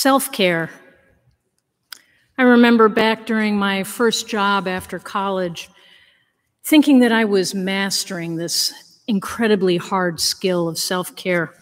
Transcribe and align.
Self 0.00 0.32
care. 0.32 0.70
I 2.38 2.44
remember 2.44 2.88
back 2.88 3.26
during 3.26 3.58
my 3.58 3.84
first 3.84 4.26
job 4.26 4.66
after 4.66 4.98
college 4.98 5.68
thinking 6.64 7.00
that 7.00 7.12
I 7.12 7.26
was 7.26 7.54
mastering 7.54 8.36
this 8.36 8.72
incredibly 9.06 9.76
hard 9.76 10.18
skill 10.18 10.68
of 10.68 10.78
self 10.78 11.14
care. 11.16 11.52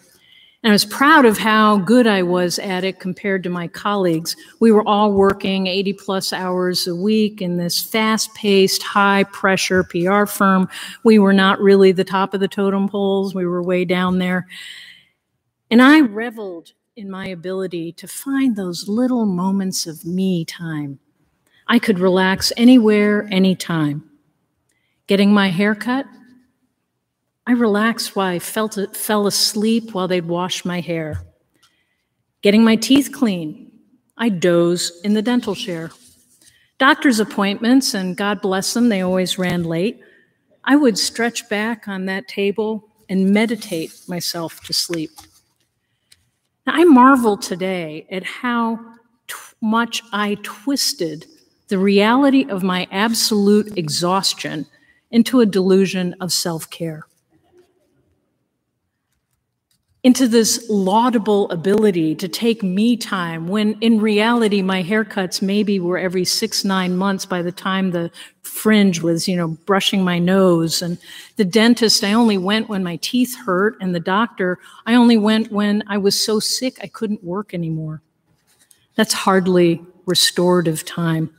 And 0.63 0.71
I 0.71 0.73
was 0.73 0.85
proud 0.85 1.25
of 1.25 1.37
how 1.37 1.79
good 1.79 2.07
I 2.07 2.23
was 2.23 2.59
at 2.59 2.85
it 2.85 3.01
compared 3.01 3.43
to 3.43 3.49
my 3.49 3.67
colleagues. 3.67 4.37
We 4.61 4.71
were 4.71 4.87
all 4.87 5.11
working 5.11 5.67
80 5.67 5.91
plus 5.91 6.31
hours 6.31 6.87
a 6.87 6.95
week 6.95 7.41
in 7.41 7.57
this 7.57 7.81
fast 7.81 8.33
paced, 8.35 8.83
high 8.83 9.25
pressure 9.25 9.83
PR 9.83 10.25
firm. 10.25 10.69
We 11.03 11.19
were 11.19 11.33
not 11.33 11.59
really 11.59 11.91
the 11.91 12.05
top 12.05 12.33
of 12.33 12.39
the 12.39 12.47
totem 12.47 12.87
poles, 12.87 13.35
we 13.35 13.45
were 13.45 13.61
way 13.61 13.83
down 13.83 14.17
there. 14.19 14.47
And 15.69 15.81
I 15.81 15.99
reveled 15.99 16.71
in 16.99 17.09
my 17.09 17.27
ability 17.27 17.93
to 17.93 18.07
find 18.09 18.57
those 18.57 18.89
little 18.89 19.25
moments 19.25 19.87
of 19.87 20.05
me 20.05 20.43
time. 20.43 20.99
I 21.65 21.79
could 21.79 21.97
relax 21.97 22.51
anywhere, 22.57 23.25
anytime. 23.31 24.03
Getting 25.07 25.33
my 25.33 25.47
hair 25.47 25.75
cut, 25.75 26.05
I 27.47 27.53
relaxed 27.53 28.17
while 28.17 28.27
I 28.27 28.39
felt 28.39 28.77
it, 28.77 28.97
fell 28.97 29.27
asleep 29.27 29.93
while 29.93 30.09
they'd 30.09 30.25
wash 30.25 30.65
my 30.65 30.81
hair. 30.81 31.21
Getting 32.41 32.65
my 32.65 32.75
teeth 32.75 33.11
clean, 33.13 33.71
I 34.17 34.27
doze 34.27 34.99
in 35.05 35.13
the 35.13 35.21
dental 35.21 35.55
chair. 35.55 35.91
Doctor's 36.79 37.21
appointments, 37.21 37.93
and 37.93 38.17
God 38.17 38.41
bless 38.41 38.73
them, 38.73 38.89
they 38.89 39.01
always 39.01 39.39
ran 39.39 39.63
late. 39.63 40.01
I 40.65 40.75
would 40.75 40.97
stretch 40.97 41.47
back 41.47 41.87
on 41.87 42.07
that 42.07 42.27
table 42.27 42.89
and 43.07 43.31
meditate 43.31 43.93
myself 44.09 44.59
to 44.65 44.73
sleep. 44.73 45.11
Now, 46.69 46.75
I 46.75 46.83
marvel 46.83 47.35
today 47.35 48.05
at 48.11 48.23
how 48.23 48.79
much 49.59 50.03
I 50.13 50.37
twisted 50.43 51.25
the 51.67 51.79
reality 51.79 52.45
of 52.47 52.61
my 52.61 52.87
absolute 52.91 53.75
exhaustion 53.75 54.67
into 55.09 55.39
a 55.39 55.47
delusion 55.47 56.13
of 56.21 56.31
self 56.31 56.69
care 56.69 57.07
into 60.01 60.29
this 60.29 60.65
laudable 60.69 61.49
ability 61.51 62.15
to 62.15 62.27
take 62.29 62.63
me 62.63 62.95
time 62.95 63.49
when 63.49 63.73
in 63.81 63.99
reality 63.99 64.61
my 64.61 64.81
haircuts 64.81 65.41
maybe 65.41 65.77
were 65.77 65.97
every 65.97 66.23
six 66.23 66.63
nine 66.63 66.95
months 66.95 67.25
by 67.25 67.41
the 67.41 67.51
time 67.51 67.91
the 67.91 68.09
fringe 68.41 69.01
was 69.01 69.27
you 69.27 69.35
know 69.35 69.49
brushing 69.65 70.03
my 70.03 70.17
nose. 70.17 70.81
And 70.81 70.97
the 71.35 71.43
dentist 71.43 72.03
i 72.03 72.13
only 72.13 72.37
went 72.37 72.69
when 72.69 72.83
my 72.83 72.95
teeth 72.97 73.35
hurt 73.45 73.75
and 73.81 73.93
the 73.93 73.99
doctor 73.99 74.57
i 74.85 74.95
only 74.95 75.17
went 75.17 75.51
when 75.51 75.83
i 75.87 75.97
was 75.97 76.19
so 76.19 76.39
sick 76.39 76.77
i 76.81 76.87
couldn't 76.87 77.23
work 77.23 77.53
anymore. 77.53 78.01
That's 78.95 79.13
hardly 79.13 79.81
restorative 80.05 80.85
time 80.85 81.33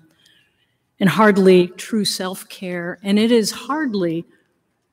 and 1.01 1.09
hardly 1.09 1.69
true 1.69 2.05
self-care. 2.05 2.99
And 3.03 3.19
it 3.19 3.33
is 3.33 3.51
hardly 3.53 4.27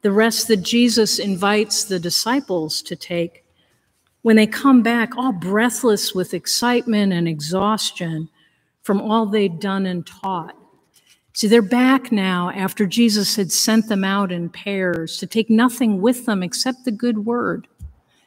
the 0.03 0.11
rest 0.13 0.47
that 0.47 0.63
jesus 0.63 1.19
invites 1.19 1.83
the 1.83 1.99
disciples 1.99 2.81
to 2.83 2.95
take 2.95 3.43
when 4.21 4.35
they 4.35 4.47
come 4.47 4.81
back 4.81 5.15
all 5.17 5.31
breathless 5.31 6.13
with 6.13 6.33
excitement 6.33 7.13
and 7.13 7.27
exhaustion 7.27 8.29
from 8.83 9.01
all 9.01 9.25
they'd 9.25 9.59
done 9.59 9.85
and 9.85 10.05
taught. 10.05 10.55
See, 11.33 11.47
they're 11.47 11.61
back 11.61 12.11
now 12.11 12.49
after 12.49 12.87
Jesus 12.87 13.35
had 13.35 13.51
sent 13.51 13.89
them 13.89 14.03
out 14.03 14.31
in 14.31 14.49
pairs 14.49 15.17
to 15.17 15.27
take 15.27 15.49
nothing 15.49 16.01
with 16.01 16.25
them 16.25 16.41
except 16.41 16.83
the 16.83 16.91
good 16.91 17.25
word, 17.25 17.67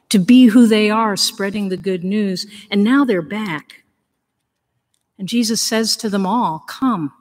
to 0.09 0.19
be 0.19 0.45
who 0.45 0.65
they 0.65 0.89
are, 0.89 1.17
spreading 1.17 1.69
the 1.69 1.77
good 1.77 2.03
news. 2.03 2.45
And 2.69 2.83
now 2.83 3.03
they're 3.03 3.21
back. 3.21 3.83
And 5.19 5.27
Jesus 5.27 5.61
says 5.61 5.97
to 5.97 6.09
them 6.09 6.25
all, 6.25 6.63
Come, 6.67 7.11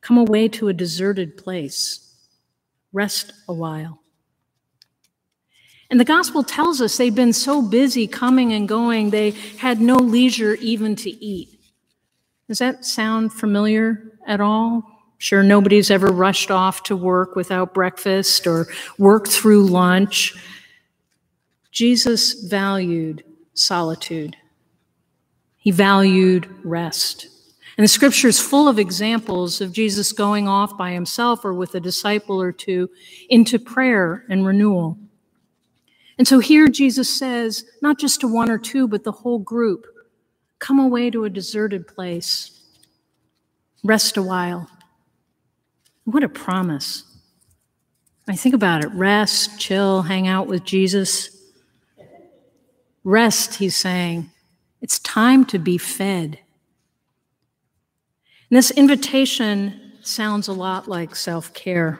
come 0.00 0.16
away 0.16 0.48
to 0.48 0.68
a 0.68 0.72
deserted 0.72 1.36
place, 1.36 2.16
rest 2.92 3.32
a 3.46 3.52
while. 3.52 4.00
And 5.90 5.98
the 5.98 6.04
gospel 6.04 6.44
tells 6.44 6.80
us 6.80 6.96
they've 6.96 7.14
been 7.14 7.32
so 7.32 7.60
busy 7.60 8.06
coming 8.06 8.52
and 8.52 8.68
going, 8.68 9.10
they 9.10 9.32
had 9.58 9.80
no 9.80 9.96
leisure 9.96 10.54
even 10.54 10.94
to 10.96 11.10
eat. 11.24 11.58
Does 12.46 12.58
that 12.58 12.84
sound 12.84 13.32
familiar 13.32 14.18
at 14.26 14.40
all? 14.40 14.84
Sure, 15.18 15.42
nobody's 15.42 15.90
ever 15.90 16.06
rushed 16.06 16.50
off 16.50 16.84
to 16.84 16.96
work 16.96 17.36
without 17.36 17.74
breakfast 17.74 18.46
or 18.46 18.68
worked 18.98 19.28
through 19.28 19.66
lunch. 19.66 20.34
Jesus 21.72 22.44
valued 22.48 23.24
solitude, 23.54 24.36
he 25.56 25.70
valued 25.70 26.48
rest. 26.64 27.28
And 27.76 27.84
the 27.84 27.88
scripture 27.88 28.28
is 28.28 28.40
full 28.40 28.68
of 28.68 28.78
examples 28.78 29.60
of 29.60 29.72
Jesus 29.72 30.12
going 30.12 30.46
off 30.46 30.76
by 30.76 30.92
himself 30.92 31.44
or 31.44 31.54
with 31.54 31.74
a 31.74 31.80
disciple 31.80 32.40
or 32.40 32.52
two 32.52 32.90
into 33.28 33.58
prayer 33.58 34.24
and 34.28 34.44
renewal. 34.44 34.98
And 36.20 36.28
so 36.28 36.38
here 36.38 36.68
Jesus 36.68 37.08
says, 37.08 37.64
not 37.80 37.98
just 37.98 38.20
to 38.20 38.28
one 38.28 38.50
or 38.50 38.58
two, 38.58 38.86
but 38.86 39.04
the 39.04 39.10
whole 39.10 39.38
group, 39.38 39.86
come 40.58 40.78
away 40.78 41.08
to 41.08 41.24
a 41.24 41.30
deserted 41.30 41.88
place, 41.88 42.60
rest 43.82 44.18
a 44.18 44.22
while. 44.22 44.68
What 46.04 46.22
a 46.22 46.28
promise. 46.28 47.04
I 48.28 48.36
think 48.36 48.54
about 48.54 48.84
it 48.84 48.90
rest, 48.92 49.58
chill, 49.58 50.02
hang 50.02 50.28
out 50.28 50.46
with 50.46 50.62
Jesus. 50.62 51.38
Rest, 53.02 53.54
he's 53.54 53.78
saying. 53.78 54.30
It's 54.82 54.98
time 54.98 55.46
to 55.46 55.58
be 55.58 55.78
fed. 55.78 56.38
And 58.50 58.58
this 58.58 58.70
invitation 58.70 59.92
sounds 60.02 60.48
a 60.48 60.52
lot 60.52 60.86
like 60.86 61.16
self 61.16 61.54
care. 61.54 61.98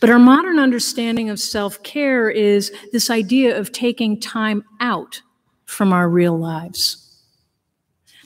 But 0.00 0.10
our 0.10 0.18
modern 0.18 0.58
understanding 0.58 1.28
of 1.28 1.40
self 1.40 1.82
care 1.82 2.30
is 2.30 2.72
this 2.92 3.10
idea 3.10 3.58
of 3.58 3.72
taking 3.72 4.20
time 4.20 4.64
out 4.80 5.22
from 5.64 5.92
our 5.92 6.08
real 6.08 6.38
lives. 6.38 7.04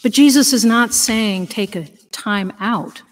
But 0.03 0.13
Jesus 0.13 0.53
is 0.53 0.65
not 0.65 0.93
saying 0.93 1.47
take 1.47 1.77
a 1.77 1.87
time 2.11 2.53
out. 2.61 3.03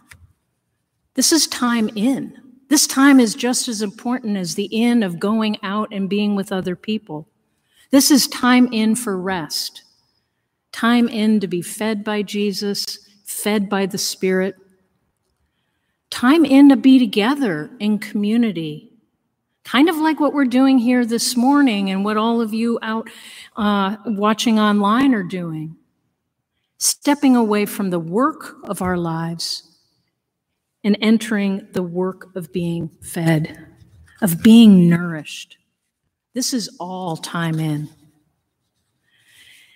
This 1.14 1.32
is 1.32 1.46
time 1.46 1.88
in. 1.94 2.36
This 2.68 2.86
time 2.86 3.18
is 3.18 3.34
just 3.34 3.66
as 3.68 3.82
important 3.82 4.36
as 4.36 4.54
the 4.54 4.68
in 4.70 5.02
of 5.02 5.18
going 5.18 5.56
out 5.62 5.88
and 5.92 6.08
being 6.08 6.36
with 6.36 6.52
other 6.52 6.76
people. 6.76 7.28
This 7.90 8.10
is 8.10 8.28
time 8.28 8.68
in 8.72 8.94
for 8.94 9.18
rest, 9.18 9.82
time 10.70 11.08
in 11.08 11.40
to 11.40 11.48
be 11.48 11.62
fed 11.62 12.04
by 12.04 12.22
Jesus, 12.22 12.98
fed 13.24 13.68
by 13.68 13.86
the 13.86 13.98
Spirit, 13.98 14.54
time 16.10 16.44
in 16.44 16.68
to 16.68 16.76
be 16.76 16.98
together 16.98 17.70
in 17.78 17.98
community. 17.98 18.92
Kind 19.64 19.88
of 19.88 19.96
like 19.96 20.18
what 20.18 20.32
we're 20.32 20.44
doing 20.44 20.78
here 20.78 21.04
this 21.04 21.36
morning 21.36 21.90
and 21.90 22.04
what 22.04 22.16
all 22.16 22.40
of 22.40 22.52
you 22.52 22.78
out 22.82 23.08
uh, 23.56 23.96
watching 24.06 24.58
online 24.58 25.14
are 25.14 25.22
doing. 25.22 25.76
Stepping 26.78 27.36
away 27.36 27.66
from 27.66 27.90
the 27.90 28.00
work 28.00 28.56
of 28.64 28.82
our 28.82 28.96
lives 28.96 29.78
and 30.82 30.96
entering 31.00 31.68
the 31.72 31.82
work 31.82 32.34
of 32.34 32.52
being 32.52 32.88
fed, 33.02 33.66
of 34.22 34.42
being 34.42 34.88
nourished. 34.88 35.58
This 36.34 36.54
is 36.54 36.74
all 36.80 37.16
time 37.16 37.60
in. 37.60 37.88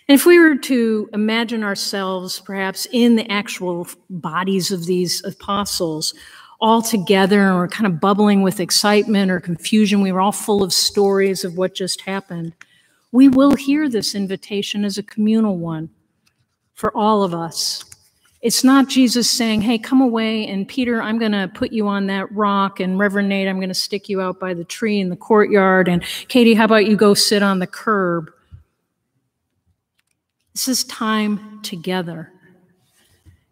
And 0.08 0.14
if 0.14 0.26
we 0.26 0.38
were 0.38 0.56
to 0.56 1.08
imagine 1.12 1.64
ourselves 1.64 2.40
perhaps 2.40 2.86
in 2.92 3.16
the 3.16 3.30
actual 3.30 3.88
bodies 4.10 4.70
of 4.70 4.84
these 4.84 5.24
apostles, 5.24 6.12
all 6.60 6.82
together, 6.82 7.40
and 7.42 7.56
we're 7.56 7.68
kind 7.68 7.86
of 7.86 8.00
bubbling 8.00 8.42
with 8.42 8.60
excitement 8.60 9.30
or 9.30 9.40
confusion, 9.40 10.02
we 10.02 10.12
were 10.12 10.20
all 10.20 10.32
full 10.32 10.62
of 10.62 10.72
stories 10.72 11.44
of 11.44 11.56
what 11.56 11.74
just 11.74 12.02
happened, 12.02 12.54
we 13.12 13.28
will 13.28 13.54
hear 13.54 13.88
this 13.88 14.14
invitation 14.14 14.84
as 14.84 14.98
a 14.98 15.02
communal 15.02 15.56
one 15.56 15.88
for 16.74 16.94
all 16.96 17.22
of 17.22 17.32
us. 17.32 17.84
It's 18.42 18.62
not 18.62 18.88
Jesus 18.88 19.30
saying, 19.30 19.62
Hey, 19.62 19.78
come 19.78 20.02
away, 20.02 20.46
and 20.46 20.68
Peter, 20.68 21.00
I'm 21.00 21.18
going 21.18 21.32
to 21.32 21.50
put 21.54 21.72
you 21.72 21.88
on 21.88 22.08
that 22.08 22.30
rock, 22.30 22.78
and 22.78 22.98
Reverend 22.98 23.30
Nate, 23.30 23.48
I'm 23.48 23.56
going 23.56 23.68
to 23.68 23.74
stick 23.74 24.08
you 24.08 24.20
out 24.20 24.38
by 24.38 24.52
the 24.52 24.64
tree 24.64 25.00
in 25.00 25.08
the 25.08 25.16
courtyard, 25.16 25.88
and 25.88 26.02
Katie, 26.28 26.54
how 26.54 26.66
about 26.66 26.86
you 26.86 26.96
go 26.96 27.14
sit 27.14 27.42
on 27.42 27.58
the 27.58 27.66
curb? 27.66 28.33
This 30.54 30.68
is 30.68 30.84
time 30.84 31.60
together. 31.62 32.30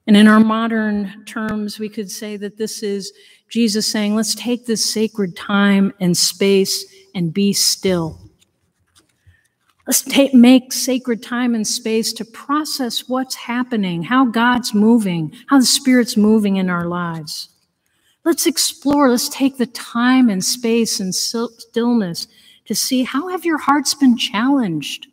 And 0.06 0.16
in 0.16 0.28
our 0.28 0.40
modern 0.40 1.24
terms, 1.26 1.78
we 1.78 1.88
could 1.88 2.10
say 2.10 2.36
that 2.36 2.56
this 2.58 2.82
is 2.82 3.12
Jesus 3.48 3.86
saying, 3.86 4.14
let's 4.14 4.34
take 4.34 4.66
this 4.66 4.84
sacred 4.92 5.36
time 5.36 5.92
and 6.00 6.16
space 6.16 6.84
and 7.14 7.34
be 7.34 7.52
still. 7.52 8.18
Let's 9.86 10.02
take, 10.02 10.32
make 10.32 10.72
sacred 10.72 11.22
time 11.22 11.56
and 11.56 11.66
space 11.66 12.12
to 12.14 12.24
process 12.24 13.08
what's 13.08 13.34
happening, 13.34 14.04
how 14.04 14.26
God's 14.26 14.72
moving, 14.72 15.32
how 15.48 15.58
the 15.58 15.66
Spirit's 15.66 16.16
moving 16.16 16.56
in 16.56 16.70
our 16.70 16.86
lives. 16.86 17.48
Let's 18.24 18.46
explore, 18.46 19.10
let's 19.10 19.28
take 19.28 19.58
the 19.58 19.66
time 19.66 20.28
and 20.28 20.44
space 20.44 21.00
and 21.00 21.12
stillness 21.12 22.28
to 22.66 22.74
see 22.76 23.02
how 23.02 23.28
have 23.28 23.44
your 23.44 23.58
hearts 23.58 23.92
been 23.94 24.16
challenged? 24.16 25.08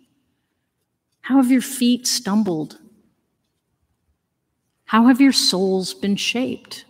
How 1.30 1.36
have 1.36 1.52
your 1.52 1.62
feet 1.62 2.08
stumbled? 2.08 2.80
How 4.86 5.06
have 5.06 5.22
your 5.22 5.32
souls 5.32 5.94
been 5.94 6.16
shaped? 6.16 6.86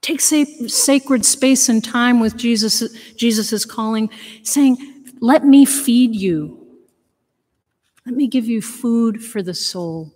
Take 0.00 0.20
sacred 0.20 1.24
space 1.24 1.68
and 1.68 1.84
time 1.84 2.18
with 2.18 2.36
Jesus. 2.36 2.80
Jesus 3.12 3.52
is 3.52 3.64
calling, 3.64 4.10
saying, 4.42 4.78
Let 5.20 5.44
me 5.44 5.64
feed 5.64 6.16
you. 6.16 6.66
Let 8.04 8.16
me 8.16 8.26
give 8.26 8.46
you 8.46 8.60
food 8.60 9.22
for 9.22 9.40
the 9.40 9.54
soul. 9.54 10.12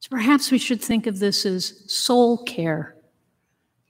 So 0.00 0.08
perhaps 0.08 0.50
we 0.50 0.56
should 0.56 0.80
think 0.80 1.06
of 1.06 1.18
this 1.18 1.44
as 1.44 1.84
soul 1.92 2.38
care. 2.44 2.96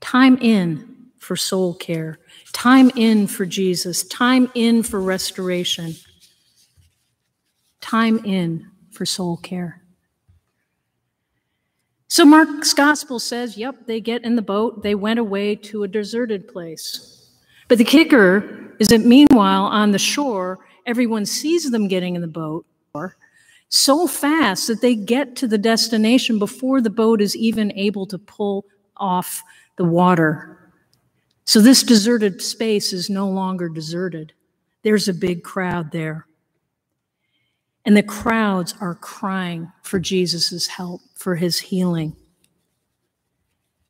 Time 0.00 0.36
in 0.38 0.96
for 1.16 1.36
soul 1.36 1.74
care, 1.74 2.18
time 2.52 2.90
in 2.96 3.28
for 3.28 3.46
Jesus, 3.46 4.02
time 4.02 4.50
in 4.56 4.82
for 4.82 5.00
restoration, 5.00 5.94
time 7.92 8.24
in 8.24 8.70
for 8.90 9.04
soul 9.04 9.36
care. 9.36 9.82
So 12.08 12.24
Mark's 12.24 12.72
gospel 12.72 13.18
says, 13.18 13.58
yep, 13.58 13.86
they 13.86 14.00
get 14.00 14.24
in 14.24 14.34
the 14.34 14.40
boat, 14.40 14.82
they 14.82 14.94
went 14.94 15.18
away 15.18 15.56
to 15.56 15.82
a 15.82 15.88
deserted 15.88 16.48
place. 16.48 17.28
But 17.68 17.76
the 17.76 17.84
kicker 17.84 18.74
is 18.78 18.88
that 18.88 19.04
meanwhile, 19.04 19.64
on 19.64 19.90
the 19.90 19.98
shore, 19.98 20.60
everyone 20.86 21.26
sees 21.26 21.70
them 21.70 21.86
getting 21.86 22.14
in 22.14 22.22
the 22.22 22.28
boat 22.28 22.64
so 23.68 24.06
fast 24.06 24.68
that 24.68 24.80
they 24.80 24.94
get 24.94 25.36
to 25.36 25.46
the 25.46 25.58
destination 25.58 26.38
before 26.38 26.80
the 26.80 26.90
boat 26.90 27.20
is 27.20 27.36
even 27.36 27.72
able 27.72 28.06
to 28.06 28.18
pull 28.18 28.64
off 28.96 29.42
the 29.76 29.84
water. 29.84 30.72
So 31.44 31.60
this 31.60 31.82
deserted 31.82 32.40
space 32.40 32.94
is 32.94 33.10
no 33.10 33.28
longer 33.28 33.68
deserted. 33.68 34.32
There's 34.82 35.08
a 35.08 35.14
big 35.14 35.42
crowd 35.42 35.92
there. 35.92 36.26
And 37.84 37.96
the 37.96 38.02
crowds 38.02 38.74
are 38.80 38.94
crying 38.94 39.72
for 39.82 39.98
Jesus' 39.98 40.68
help, 40.68 41.00
for 41.14 41.36
his 41.36 41.58
healing. 41.58 42.16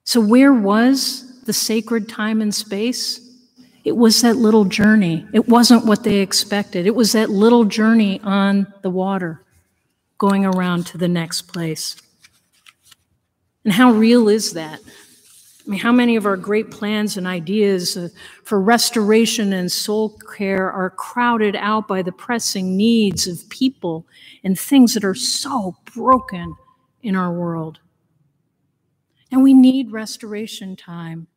So, 0.04 0.20
where 0.20 0.52
was 0.52 1.42
the 1.42 1.52
sacred 1.52 2.08
time 2.08 2.40
and 2.40 2.54
space? 2.54 3.20
It 3.84 3.96
was 3.96 4.22
that 4.22 4.36
little 4.36 4.64
journey. 4.64 5.26
It 5.32 5.48
wasn't 5.48 5.86
what 5.86 6.04
they 6.04 6.18
expected. 6.20 6.86
It 6.86 6.94
was 6.94 7.12
that 7.12 7.30
little 7.30 7.64
journey 7.64 8.20
on 8.22 8.72
the 8.82 8.90
water 8.90 9.42
going 10.18 10.44
around 10.44 10.86
to 10.86 10.98
the 10.98 11.08
next 11.08 11.42
place. 11.42 11.96
And 13.64 13.72
how 13.72 13.92
real 13.92 14.28
is 14.28 14.52
that? 14.52 14.80
I 15.64 15.70
mean, 15.70 15.80
how 15.80 15.92
many 15.92 16.16
of 16.16 16.26
our 16.26 16.36
great 16.36 16.70
plans 16.72 17.16
and 17.16 17.26
ideas 17.26 17.96
uh, 17.96 18.08
for 18.42 18.60
restoration 18.60 19.52
and 19.52 19.70
soul 19.70 20.18
care 20.36 20.70
are 20.70 20.90
crowded 20.90 21.54
out 21.54 21.86
by 21.86 22.02
the 22.02 22.10
pressing 22.10 22.76
needs 22.76 23.28
of 23.28 23.48
people 23.48 24.06
and 24.42 24.58
things 24.58 24.94
that 24.94 25.04
are 25.04 25.14
so 25.14 25.76
broken 25.94 26.56
in 27.02 27.14
our 27.14 27.32
world? 27.32 27.78
And 29.30 29.42
we 29.42 29.54
need 29.54 29.92
restoration 29.92 30.74
time. 30.74 31.28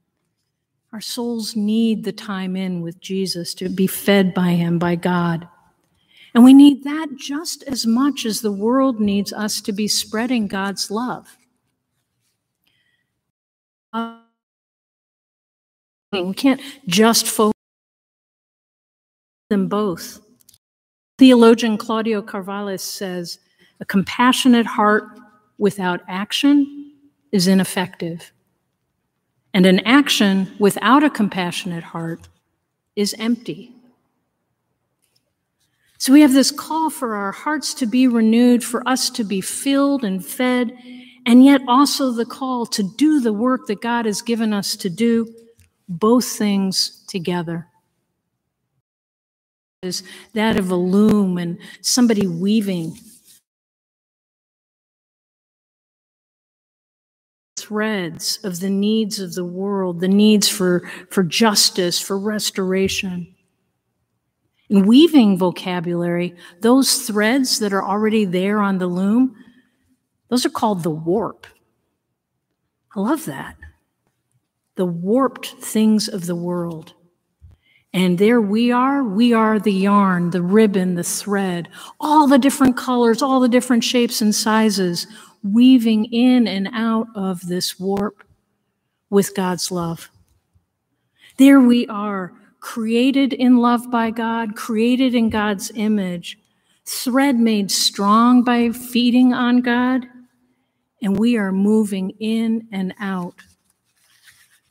Our 0.92 1.02
souls 1.02 1.56
need 1.56 2.04
the 2.04 2.12
time 2.12 2.56
in 2.56 2.82
with 2.82 3.00
Jesus 3.00 3.54
to 3.56 3.70
be 3.70 3.86
fed 3.86 4.34
by 4.34 4.52
Him, 4.52 4.80
by 4.80 4.96
God. 4.96 5.48
And 6.34 6.44
we 6.44 6.54
need 6.54 6.84
that 6.84 7.10
just 7.16 7.64
as 7.64 7.86
much 7.86 8.26
as 8.26 8.42
the 8.42 8.52
world 8.52 9.00
needs 9.00 9.32
us 9.32 9.62
to 9.62 9.72
be 9.72 9.88
spreading 9.88 10.48
God's 10.48 10.90
love. 10.90 11.38
We 16.24 16.34
can't 16.34 16.62
just 16.88 17.28
focus 17.28 17.54
on 19.52 19.58
them 19.58 19.68
both. 19.68 20.20
Theologian 21.18 21.78
Claudio 21.78 22.22
Carvalhaes 22.22 22.82
says, 22.82 23.40
a 23.80 23.86
compassionate 23.86 24.66
heart 24.66 25.06
without 25.58 26.02
action 26.08 26.94
is 27.32 27.48
ineffective. 27.48 28.32
And 29.54 29.66
an 29.66 29.80
action 29.80 30.54
without 30.60 31.04
a 31.04 31.10
compassionate 31.10 31.84
heart 31.84 32.28
is 32.96 33.16
empty. 33.18 33.72
So 35.98 36.12
we 36.12 36.22
have 36.22 36.34
this 36.34 36.52
call 36.52 36.90
for 36.90 37.16
our 37.16 37.32
hearts 37.32 37.74
to 37.76 37.86
be 37.86 38.08
renewed, 38.08 38.64
for 38.64 38.88
us 38.88 39.10
to 39.12 39.24
be 39.24 39.42
filled 39.42 40.04
and 40.04 40.24
fed, 40.26 40.78
and 41.26 41.44
yet 41.44 41.62
also 41.68 42.12
the 42.12 42.26
call 42.26 42.66
to 42.68 42.84
do 42.84 43.22
the 43.22 43.34
work 43.34 43.68
that 43.68 43.82
God 43.82 44.06
has 44.06 44.22
given 44.22 44.54
us 44.54 44.76
to 44.76 44.90
do, 44.90 45.34
both 45.88 46.26
things 46.26 47.04
together. 47.08 47.68
Is 49.84 50.04
that 50.34 50.58
of 50.58 50.72
a 50.72 50.76
loom 50.76 51.38
and 51.38 51.60
somebody 51.82 52.28
weaving 52.28 52.98
threads 57.66 58.38
of 58.44 58.60
the 58.60 58.70
needs 58.70 59.20
of 59.20 59.34
the 59.34 59.46
world, 59.46 60.00
the 60.00 60.08
needs 60.08 60.48
for, 60.48 60.88
for 61.10 61.24
justice, 61.24 62.00
for 62.00 62.18
restoration. 62.18 63.36
In 64.70 64.86
weaving 64.86 65.38
vocabulary, 65.38 66.36
those 66.62 67.08
threads 67.08 67.60
that 67.60 67.74
are 67.74 67.84
already 67.84 68.26
there 68.26 68.60
on 68.60 68.78
the 68.78 68.88
loom, 68.88 69.36
those 70.30 70.46
are 70.46 70.50
called 70.50 70.84
the 70.84 70.92
warp. 70.92 71.48
I 72.96 73.00
love 73.00 73.26
that. 73.26 73.58
The 74.76 74.86
warped 74.86 75.48
things 75.48 76.08
of 76.08 76.26
the 76.26 76.36
world. 76.36 76.94
And 77.94 78.18
there 78.18 78.42
we 78.42 78.72
are. 78.72 79.04
We 79.04 79.32
are 79.32 79.58
the 79.58 79.72
yarn, 79.72 80.32
the 80.32 80.42
ribbon, 80.42 80.96
the 80.96 81.04
thread, 81.04 81.70
all 82.00 82.28
the 82.28 82.38
different 82.38 82.76
colors, 82.76 83.22
all 83.22 83.40
the 83.40 83.48
different 83.48 83.86
shapes 83.86 84.22
and 84.22 84.36
sizes, 84.36 85.08
weaving 85.44 86.06
in 86.06 86.48
and 86.48 86.68
out 86.74 87.08
of 87.16 87.48
this 87.48 87.80
warp 87.80 88.24
with 89.10 89.34
God's 89.34 89.72
love. 89.72 90.10
There 91.38 91.62
we 91.62 91.88
are 91.88 92.34
created 92.60 93.32
in 93.32 93.58
love 93.58 93.90
by 93.92 94.10
God, 94.10 94.56
created 94.56 95.14
in 95.14 95.30
God's 95.30 95.72
image, 95.76 96.38
thread 96.84 97.40
made 97.40 97.70
strong 97.72 98.44
by 98.44 98.72
feeding 98.72 99.34
on 99.34 99.62
God, 99.62 100.08
and 101.02 101.18
we 101.18 101.38
are 101.38 101.52
moving 101.52 102.10
in 102.20 102.68
and 102.72 102.94
out, 103.00 103.42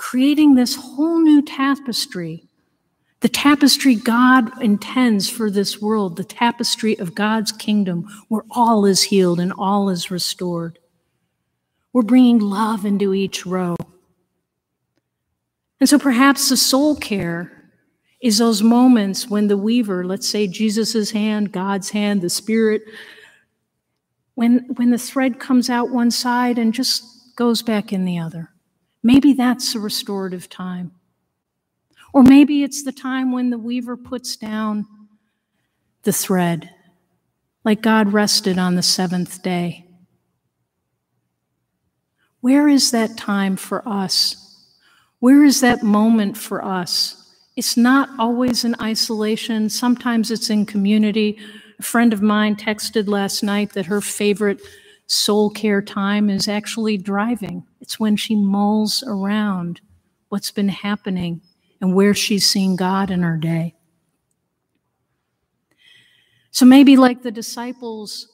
creating 0.04 0.54
this 0.54 0.76
whole 0.76 1.18
new 1.18 1.40
tapestry. 1.40 2.46
The 3.20 3.28
tapestry 3.30 3.94
God 3.94 4.62
intends 4.62 5.30
for 5.30 5.50
this 5.50 5.80
world, 5.80 6.16
the 6.18 6.24
tapestry 6.24 6.94
of 6.98 7.14
God's 7.14 7.52
kingdom, 7.52 8.06
where 8.28 8.44
all 8.50 8.84
is 8.84 9.04
healed 9.04 9.40
and 9.40 9.50
all 9.50 9.88
is 9.88 10.10
restored. 10.10 10.78
We're 11.94 12.02
bringing 12.02 12.38
love 12.38 12.84
into 12.84 13.14
each 13.14 13.46
row. 13.46 13.76
And 15.80 15.88
so 15.88 15.98
perhaps 15.98 16.50
the 16.50 16.58
soul 16.58 16.96
care 16.96 17.70
is 18.20 18.36
those 18.36 18.62
moments 18.62 19.30
when 19.30 19.48
the 19.48 19.56
weaver, 19.56 20.04
let's 20.04 20.28
say 20.28 20.46
Jesus' 20.46 21.12
hand, 21.12 21.50
God's 21.50 21.88
hand, 21.88 22.20
the 22.20 22.28
Spirit, 22.28 22.82
when, 24.34 24.66
when 24.76 24.90
the 24.90 24.98
thread 24.98 25.40
comes 25.40 25.70
out 25.70 25.88
one 25.88 26.10
side 26.10 26.58
and 26.58 26.74
just 26.74 27.04
goes 27.36 27.62
back 27.62 27.90
in 27.90 28.04
the 28.04 28.18
other. 28.18 28.50
Maybe 29.06 29.34
that's 29.34 29.74
a 29.74 29.80
restorative 29.80 30.48
time. 30.48 30.92
Or 32.14 32.22
maybe 32.22 32.62
it's 32.62 32.82
the 32.82 32.92
time 32.92 33.32
when 33.32 33.50
the 33.50 33.58
weaver 33.58 33.98
puts 33.98 34.34
down 34.34 34.86
the 36.04 36.12
thread, 36.12 36.70
like 37.64 37.82
God 37.82 38.14
rested 38.14 38.58
on 38.58 38.76
the 38.76 38.82
seventh 38.82 39.42
day. 39.42 39.86
Where 42.40 42.66
is 42.66 42.92
that 42.92 43.18
time 43.18 43.56
for 43.56 43.86
us? 43.86 44.68
Where 45.18 45.44
is 45.44 45.60
that 45.60 45.82
moment 45.82 46.38
for 46.38 46.64
us? 46.64 47.20
It's 47.56 47.76
not 47.76 48.08
always 48.18 48.64
in 48.64 48.74
isolation. 48.80 49.68
Sometimes 49.68 50.30
it's 50.30 50.50
in 50.50 50.64
community. 50.64 51.38
A 51.78 51.82
friend 51.82 52.12
of 52.12 52.22
mine 52.22 52.56
texted 52.56 53.06
last 53.08 53.42
night 53.42 53.74
that 53.74 53.86
her 53.86 54.00
favorite 54.00 54.62
soul 55.06 55.50
care 55.50 55.82
time 55.82 56.30
is 56.30 56.48
actually 56.48 56.96
driving. 56.96 57.64
It's 57.80 58.00
when 58.00 58.16
she 58.16 58.34
mulls 58.34 59.04
around 59.06 59.80
what's 60.28 60.50
been 60.50 60.68
happening 60.68 61.40
and 61.80 61.94
where 61.94 62.14
she's 62.14 62.48
seen 62.48 62.76
God 62.76 63.10
in 63.10 63.22
her 63.22 63.36
day. 63.36 63.74
So 66.50 66.64
maybe, 66.64 66.96
like 66.96 67.22
the 67.22 67.30
disciples, 67.30 68.28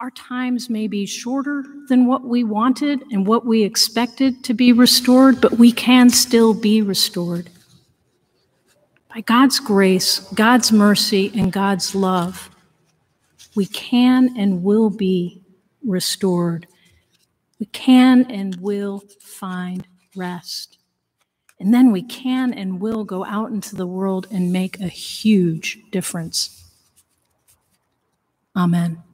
our 0.00 0.10
times 0.10 0.68
may 0.68 0.88
be 0.88 1.06
shorter 1.06 1.64
than 1.88 2.06
what 2.06 2.24
we 2.24 2.42
wanted 2.42 3.02
and 3.12 3.26
what 3.26 3.46
we 3.46 3.62
expected 3.62 4.42
to 4.44 4.54
be 4.54 4.72
restored, 4.72 5.40
but 5.40 5.52
we 5.52 5.72
can 5.72 6.10
still 6.10 6.52
be 6.52 6.82
restored. 6.82 7.50
By 9.14 9.20
God's 9.22 9.60
grace, 9.60 10.20
God's 10.34 10.72
mercy, 10.72 11.32
and 11.34 11.52
God's 11.52 11.94
love, 11.94 12.50
we 13.54 13.66
can 13.66 14.36
and 14.36 14.62
will 14.62 14.90
be 14.90 15.42
restored. 15.86 16.66
We 17.60 17.66
can 17.66 18.30
and 18.30 18.56
will 18.56 19.02
find 19.20 19.86
rest. 20.16 20.78
And 21.60 21.72
then 21.72 21.92
we 21.92 22.02
can 22.02 22.52
and 22.52 22.80
will 22.80 23.04
go 23.04 23.24
out 23.24 23.50
into 23.50 23.76
the 23.76 23.86
world 23.86 24.26
and 24.30 24.52
make 24.52 24.80
a 24.80 24.88
huge 24.88 25.78
difference. 25.90 26.64
Amen. 28.56 29.05